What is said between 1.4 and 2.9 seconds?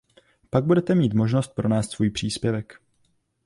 pronést svůj příspěvek.